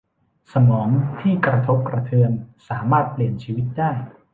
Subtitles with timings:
[0.53, 2.31] สมองที่กระทบกระเทือน
[2.69, 3.91] สามารถเปลี่ยนชีวิตได้